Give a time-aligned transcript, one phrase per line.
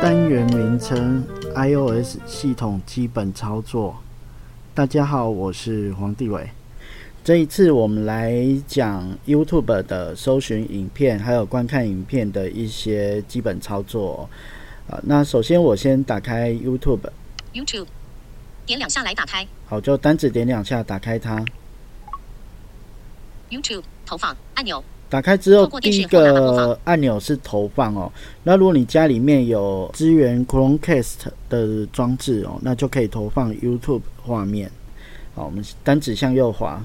[0.00, 1.22] 单元名称
[1.54, 3.94] ：iOS 系统基本操作。
[4.74, 6.48] 大家好，我是黄帝伟。
[7.22, 14.26] 这一次我们来讲 YouTube 的搜寻影片，还有观看影片的一些基本操作。
[14.88, 17.10] 啊，那首先我先打开 YouTube。
[17.52, 17.86] YouTube，
[18.64, 19.46] 点两下来打开。
[19.66, 21.44] 好，就单指点两下打开它。
[23.50, 24.82] YouTube 投放按钮。
[25.10, 28.10] 打开之后，第一个按钮是投放哦。
[28.44, 31.16] 那如果你家里面有支援 Chromecast
[31.48, 34.70] 的装置哦，那就可以投放 YouTube 画面。
[35.34, 36.80] 好，我们单指向右滑。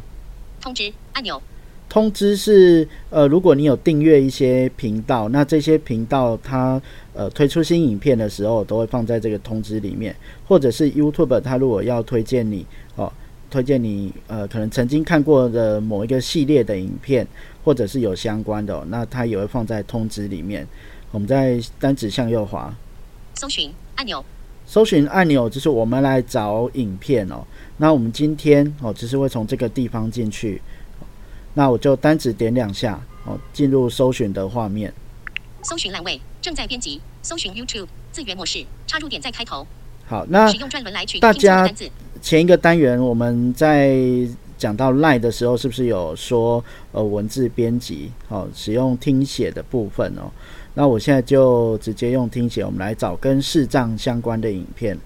[0.60, 1.40] 通知按钮。
[1.88, 6.82] 通知是呃，如果你有订阅一些频道，那这些频道它
[7.14, 10.14] 呃推出新影片的时候，都会放在这个通知里面。
[10.48, 13.12] 或者是 YouTube 它如果要推荐你哦，
[13.56, 17.26] 推荐你呃可能曾经看过的某一个系列的影片。
[17.66, 20.68] 或者是有相关的，那它也会放在通知里面。
[21.10, 22.72] 我们在单指向右滑，
[23.34, 24.24] 搜寻按钮。
[24.68, 27.44] 搜寻按钮就是我们来找影片哦。
[27.78, 30.62] 那我们今天哦，只是会从这个地方进去。
[31.56, 34.94] 那我就单指点两下哦，进入搜寻的画面。
[35.64, 37.02] 搜寻栏位正在编辑。
[37.24, 39.66] 搜寻 YouTube 资源模式，插入点在开头。
[40.06, 40.54] 好，那
[41.20, 41.68] 大家
[42.26, 43.96] 前一个单元我们在。
[44.58, 50.32] 讲到 Line 的时候，是不是有说呃文字编辑好使用听写的部分哦？
[50.74, 54.98] 那我现在就直接用听写，我们来找跟视障相关的影片。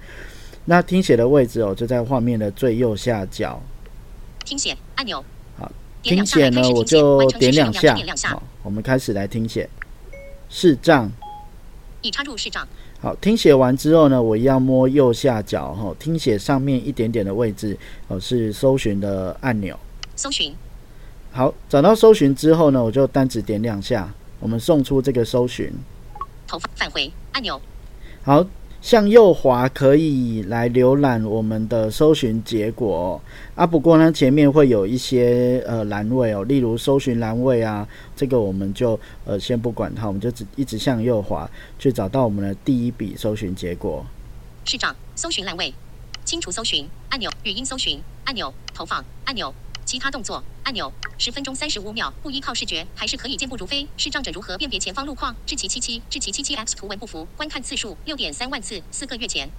[0.65, 3.59] 那听写的位置哦，就在画面的最右下角。
[4.45, 5.25] 听写按钮。
[5.57, 5.69] 好，
[6.03, 7.97] 听写呢，我就点两下。
[8.29, 9.67] 好，我们开始来听写。
[10.47, 11.11] 视障。
[12.03, 12.65] 已插入视障。
[13.01, 17.77] 好，听写完之后呢，我一样摸右下角哈，听写上面一点点的位置
[18.09, 19.77] 哦，是搜寻的按钮。
[20.15, 20.53] 搜寻。
[21.31, 25.71] 好，找到搜寻之后呢，我就单指点两下，我们送出这个搜寻。
[26.45, 27.61] 投返回按钮。
[28.21, 28.45] 好。
[28.81, 33.21] 向右滑可以来浏览我们的搜寻结果
[33.55, 44.05] 啊，不过呢前面会有一些呃栏位哦，例如搜寻栏位啊，这个我们就呃先不管它，我们就只一直向右滑去找到我们的第一笔搜寻结果。
[44.65, 45.73] 市长搜寻栏位，
[46.23, 49.53] 清除搜寻按钮，语音搜寻按钮，投放按钮。
[49.85, 53.85] 其他动作按钮，十分钟三十五秒，不依靠视觉还是可以健步如飞。
[53.97, 55.35] 视障者如何辨别前方路况？
[55.45, 59.49] 智奇七七，智奇七七 X 图文不符，观看次数六点三万次，四个月前。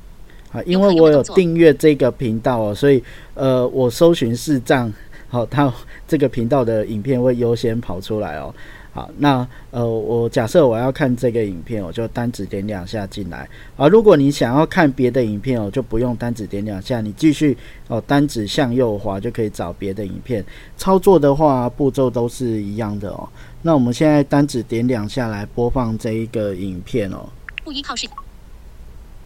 [0.53, 3.05] 啊，因为我有订阅这个频道哦，所以
[3.35, 4.91] 呃，我搜寻视障，
[5.29, 5.71] 好，它
[6.09, 8.55] 这个频道的影片会优先跑出来哦。
[8.93, 13.49] 好，那呃，我假设我要看这个影片，我就单指点两下进来。
[13.77, 17.57] 啊，如果你想要看别的影片我，就不用单指点两下，你继续
[17.87, 20.45] 哦，单指向右滑就可以找别的影片。
[20.77, 23.29] 操作的话步骤都是一样的哦。
[23.63, 27.29] 那我们现在单指点两下来播放这一个影片哦。
[27.63, 28.09] 不依靠是。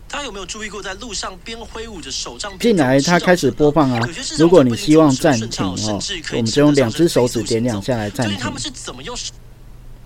[0.07, 2.53] 他有没有注意过在路上边挥舞着手杖？
[2.61, 4.07] 进来，他开始播放啊。
[4.39, 5.99] 如果你希望暂停哦，
[6.33, 8.39] 我们就用两只手指点两下来暂停。
[8.39, 9.17] 他们是怎么用？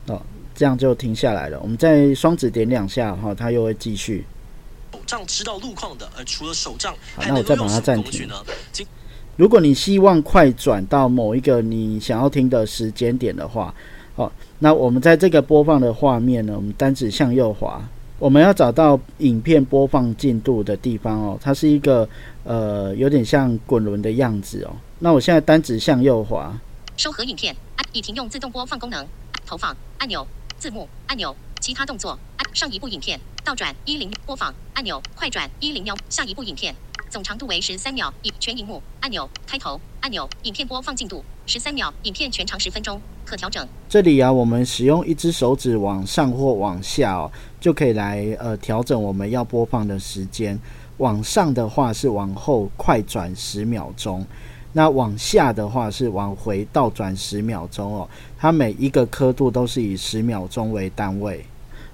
[0.08, 0.20] 哦，
[0.54, 1.58] 这样就停下来了。
[1.60, 4.24] 我们再双指点两下，哈，它又会继续。
[4.92, 8.28] 手杖知道路况的，而除了手杖，好，那我再把它暂停。
[9.36, 13.72] 如果你希望快转到某一个你想要听的时间点的话，
[14.16, 17.80] 好，那我们在这个播放的画面呢，我们单指向右滑，
[18.18, 22.08] 我们要找到影片播放进度的地方哦，它是一个
[22.42, 24.74] 呃有点像滚轮的样子哦。
[24.98, 26.52] 那我现在单指向右滑，
[26.96, 27.54] 收合影片，
[27.92, 29.06] 已停用自动播放功能。
[29.48, 30.26] 投放按钮，
[30.58, 36.74] 字幕按钮，其他动作按上一部影片，倒转一零播放按钮，快转一零秒，下一部影片，
[37.08, 43.66] 总长度为十三秒，一全荧幕按钮，开头按钮，影片播放进度十三秒，影片全长十分钟，可调整。
[43.88, 50.60] 这里啊，我们使用一只手指往上或往下哦，就可以来呃调整我们要播放的时间。
[50.98, 54.26] 往上的话是往后快转十秒钟。
[54.72, 61.44] 那往下的话是往回倒转十秒钟哦，它每一个刻度都是以十秒钟为单位。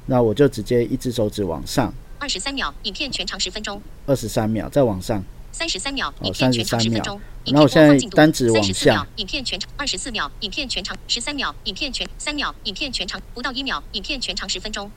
[0.07, 3.81] 那我就直接一只手指往上，二十三秒，影片全长十分钟。
[4.05, 7.21] 二十三秒，再往上，三十三秒，哦影片全长33秒十分钟。
[7.45, 14.91] 影那我现在片播放进度单指往三十四秒下，影片全长二十四秒，影片全长十三秒，影片全三秒，影片全长不到一秒，影片全长十分钟。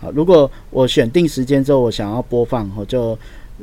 [0.00, 3.16] 好，如果我选定时间之后，我想要播放，我就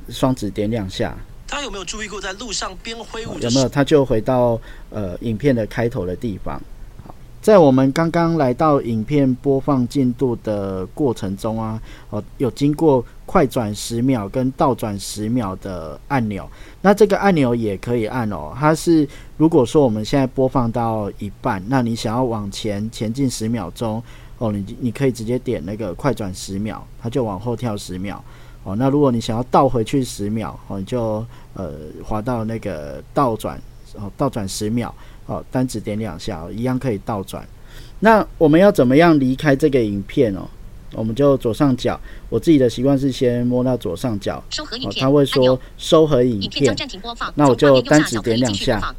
[0.07, 1.17] 双指点两下，
[1.47, 3.69] 他有没有注意过，在路上边挥舞有没有？
[3.69, 4.59] 他就回到
[4.89, 6.59] 呃影片的开头的地方。
[7.05, 16.49] 好，在我们刚刚来到影片播放进度的过程中啊，哦，有经过快转十秒跟倒转十秒的按钮。
[16.81, 19.07] 那这个按钮也可以按哦，它是
[19.37, 24.01] 如果说我们现在播放到一半，那你想要往前前进十秒钟
[24.39, 28.23] 哦，你你可以直接点那个快转十秒，它就往后跳十秒。
[28.65, 31.71] 哦，那如果你想要倒回去十秒，哦，你就呃
[32.03, 33.57] 滑到那个倒转，
[33.93, 34.93] 哦，倒转十秒，
[35.27, 37.47] 哦，单指点两下，哦一样可以倒转。
[37.99, 40.41] 那我们要怎么样离开这个影片哦？
[40.93, 48.93] 我们就左上角，我自己的习惯是先摸到左上角，哦，收合影片，它会说收合影片影片将，暂停播放，那我就单指点两下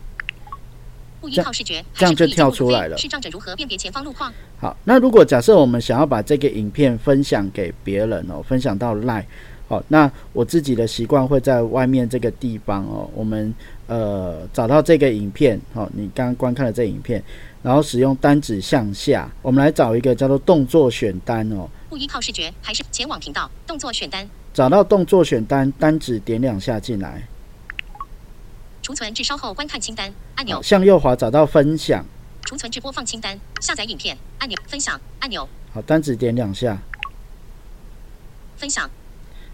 [1.92, 4.32] 这样就跳出来了进入路费视障者如何辨别前方路况？
[4.60, 9.24] 好，那如果假设我们想要把这个影片分享给别人哦，分享到 Line，
[9.68, 13.52] 好，那我自己的习惯会在外面这个地方哦，我们
[13.88, 17.20] 呃找到这个影片，好，你刚刚观看的这影片，
[17.62, 27.26] 然后使用单指向下，我们来找一个叫做动作选单哦，不依靠视觉，还是前往频道动作选单，找到动作选单，单指点两下进来，
[28.82, 32.04] 储存至稍后观看清单按钮好，，向右滑找到分享，
[32.44, 36.78] 储存至播放清单，下载影片按钮，分享按钮，好，单指点两下。
[38.56, 38.88] 分享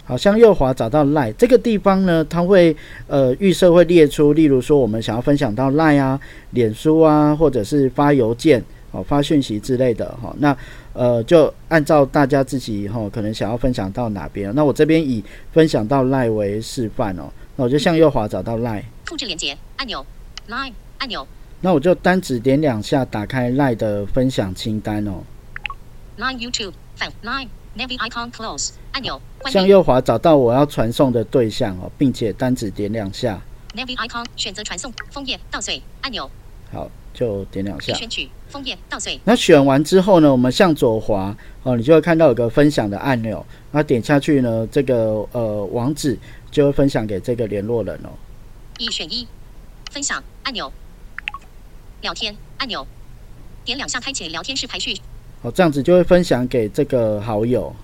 [0.04, 2.76] 好，向右滑找到 Line 这个地方呢，它会
[3.06, 6.20] 呃预设会列出，例如说我们想要分享到 Line 啊、
[6.50, 10.36] 脸书啊，或者是发邮件哦、发讯息之类的哈、哦。
[10.38, 10.56] 那
[10.92, 14.52] 呃就按照大家自己哈、哦、可能想要分享到哪边。
[14.54, 20.04] 那我这边以分享到 Line 为示范哦，那我就向右滑找到 Line，复制链接按钮
[20.48, 21.26] ，Line 按钮
[21.60, 25.22] 那我就单指点两下打开 Line 的分享清单哦
[26.18, 28.70] ，，Line YouTube 反 Line Navy icon close.
[28.92, 33.40] 按钮，向右滑找到我要传送的对象哦，并且单指点两下
[33.74, 36.30] ，Navy icon 选择传送枫叶稻穗按钮，
[36.70, 37.94] 好就点两下。
[37.94, 46.18] 选取枫叶稻穗那选完之后呢，我们向左滑哦，你就会看到有个分享的按钮，那点下去呢，这个呃网址
[46.50, 48.10] 就会分享给这个联络人哦。
[48.76, 49.26] 一选一，
[49.90, 50.70] 分享按钮，
[52.02, 52.86] 聊天按钮，
[53.64, 54.94] 点两下开启聊天室排序，
[55.42, 57.74] 哦，这样子就会分享给这个好友。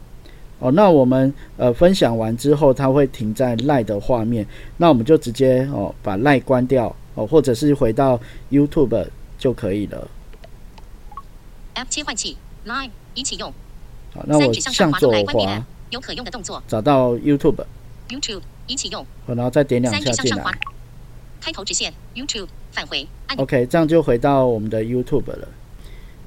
[0.60, 4.44] 哦，那我们呃分享完之后，它会停在赖的画面，
[4.76, 8.18] 那我们就直接哦把赖关掉哦，或者是回到
[8.50, 9.06] YouTube
[9.38, 10.08] 就可以了。
[11.76, 13.52] App 切换器 Line 已启用，
[14.12, 20.44] 好，那我向左滑有可用的动作找到 YouTube，YouTube 已启用，好然后再点两下进来
[21.40, 23.38] 开头直线 YouTube 返回按。
[23.38, 25.48] OK，这样就回到我们的 YouTube 了。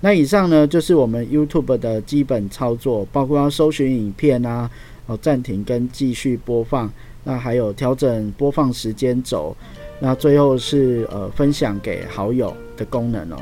[0.01, 4.69] 那以上呢，就是我们 YouTube 的基本操作，包括要搜寻影片啊，
[5.05, 6.91] 哦暂停跟继续播放，
[7.23, 9.55] 那还有调整播放时间轴，
[9.99, 13.37] 那最后是呃分享给好友的功能哦。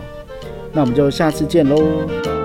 [0.74, 2.39] 那我们就下次见喽。